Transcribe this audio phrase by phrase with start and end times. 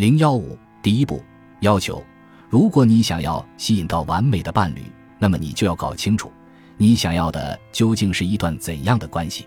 [0.00, 1.22] 零幺五，第一步，
[1.60, 2.02] 要求：
[2.48, 4.80] 如果你想要吸引到完美的伴侣，
[5.18, 6.32] 那么你就要搞清楚，
[6.78, 9.46] 你想要的究竟是一段怎样的关系？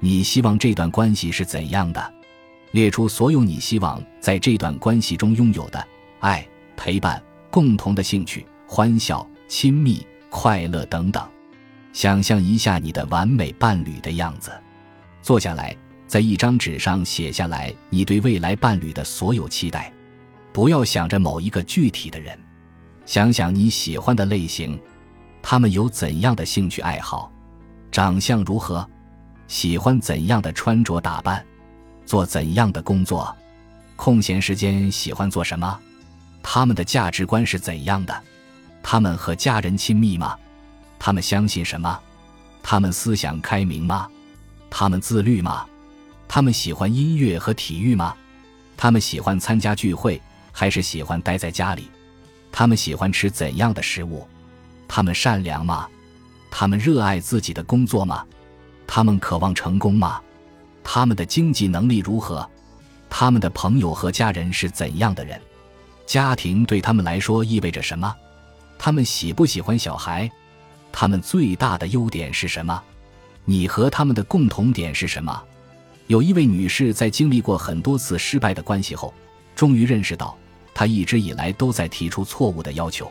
[0.00, 2.12] 你希望这段关系是怎样的？
[2.72, 5.86] 列出所有你希望在这段关系中拥有的
[6.18, 6.44] 爱、
[6.76, 11.24] 陪伴、共同的兴趣、欢笑、亲密、快乐等等。
[11.92, 14.50] 想象一下你的完美伴侣的样子，
[15.22, 15.76] 坐下来，
[16.14, 19.92] 在一张纸上写下来你对未来伴侣的所有期待。
[20.52, 22.38] 不要想着某一个具体的人，
[23.04, 24.80] 想想你喜欢的类型，
[25.42, 27.32] 他们有怎样的兴趣爱好，
[27.90, 28.88] 长相如何，
[29.48, 31.44] 喜欢怎样的穿着打扮，
[32.06, 33.36] 做怎样的工作，
[33.96, 35.76] 空闲时间喜欢做什么，
[36.44, 38.22] 他们的价值观是怎样的，
[38.84, 40.38] 他们和家人亲密吗？
[40.96, 41.98] 他们相信什么？
[42.62, 44.08] 他们思想开明吗？
[44.70, 45.66] 他们自律吗？
[46.34, 48.12] 他们喜欢音乐和体育吗？
[48.76, 50.20] 他们喜欢参加聚会
[50.50, 51.88] 还是喜欢待在家里？
[52.50, 54.26] 他们喜欢吃怎样的食物？
[54.88, 55.88] 他们善良吗？
[56.50, 58.26] 他们热爱自己的工作吗？
[58.84, 60.20] 他们渴望成功吗？
[60.82, 62.44] 他们的经济能力如何？
[63.08, 65.40] 他们的朋友和家人是怎样的人？
[66.04, 68.12] 家庭对他们来说意味着什么？
[68.76, 70.28] 他们喜不喜欢小孩？
[70.90, 72.82] 他们最大的优点是什么？
[73.44, 75.40] 你和他们的共同点是什么？
[76.06, 79.12] 有一位女士在经历过很多次失败的关系后，
[79.56, 80.36] 终于认识到，
[80.74, 83.10] 她一直以来都在提出错误的要求。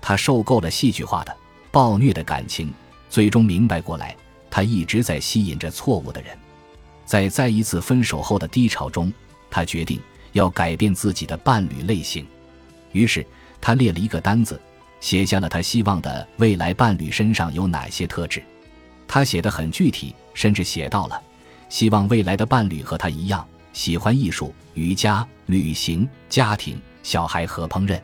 [0.00, 1.36] 她受够了戏剧化的、
[1.70, 2.72] 暴虐的感情，
[3.10, 4.16] 最终明白过来，
[4.50, 6.36] 她一直在吸引着错误的人。
[7.04, 9.12] 在再一次分手后的低潮中，
[9.50, 10.00] 她决定
[10.32, 12.26] 要改变自己的伴侣类型。
[12.92, 13.26] 于是，
[13.60, 14.60] 她列了一个单子。
[15.00, 18.40] 写下了他希望的未来伴侣身上有哪些特质，
[19.08, 21.20] 他写的很具体，甚至写到了
[21.72, 27.98] 希望未来的伴侣和他一样喜欢艺术、瑜伽、旅行、家庭、小孩和烹饪，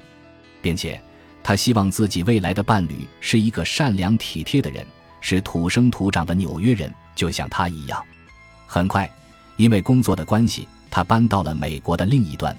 [0.63, 0.99] 并且
[1.43, 4.87] 他希望自己未来的伴侣是一个善良体贴的人，
[5.21, 8.03] 是土生土长的纽约人，就像他一样。
[8.67, 9.09] 很快，
[9.59, 12.57] 因为工作的关系，他搬到了美国的另一端，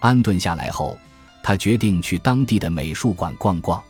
[0.00, 0.98] 安顿下来后。
[1.42, 3.82] 他决定去当地的美术馆逛逛，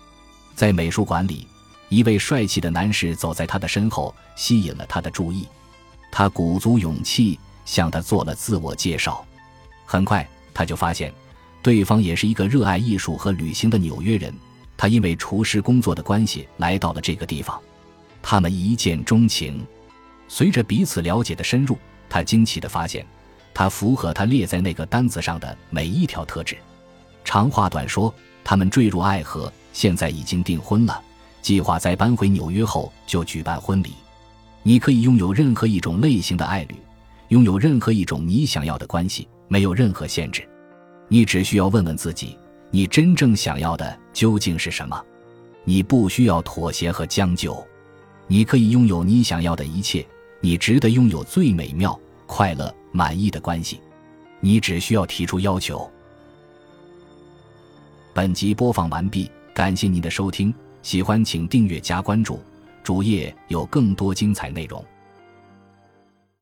[0.56, 1.46] 在美术馆里，
[1.88, 5.46] 一位帅气的男士走在他的身后，吸引了他的注意。
[6.10, 9.24] 他鼓足勇气向他做了自我介绍。
[9.84, 11.12] 很快，他就发现，
[11.62, 14.34] 对方也是一个热爱艺术和旅行的纽约人。
[14.76, 17.60] 他因为厨师工作的关系来到了这个地方，
[18.22, 19.66] 他们一见钟情。
[20.28, 21.76] 随着彼此了解的深入，
[22.08, 23.04] 他惊奇地发现，
[23.52, 26.56] 他符合他列在那个单子上的每一条特质。
[27.25, 28.14] 长话短说，
[28.44, 31.02] 他们坠入爱河，现在已经订婚了，
[31.42, 33.94] 计划在搬回纽约后就举办婚礼。
[34.62, 36.74] 你可以拥有任何一种类型的爱侣，
[37.28, 40.46] 拥有任何一种你想要的关系，没有任何限制。
[41.08, 42.36] 你只需要问问自己，
[42.70, 45.02] 你真正想要的究竟是什么？
[45.64, 47.66] 你不需要妥协和将就，
[48.26, 50.06] 你可以拥有你想要的一切。
[50.41, 53.80] 你值得拥有最美妙、快乐、满意的关系。
[54.40, 55.90] 你只需要提出要求。
[58.14, 62.40] 本集播放完毕，感谢您的收听，喜欢请订阅加关注，
[62.88, 64.82] 主页有更多精彩内容。